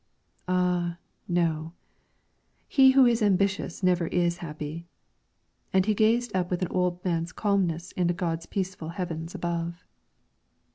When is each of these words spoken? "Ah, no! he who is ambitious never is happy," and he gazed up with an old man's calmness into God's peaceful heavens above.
"Ah, 0.47 0.97
no! 1.27 1.73
he 2.67 2.89
who 2.93 3.05
is 3.05 3.21
ambitious 3.21 3.83
never 3.83 4.07
is 4.07 4.37
happy," 4.37 4.87
and 5.71 5.85
he 5.85 5.93
gazed 5.93 6.35
up 6.35 6.49
with 6.49 6.63
an 6.63 6.69
old 6.71 7.05
man's 7.05 7.31
calmness 7.31 7.91
into 7.91 8.15
God's 8.15 8.47
peaceful 8.47 8.89
heavens 8.89 9.35
above. 9.35 9.85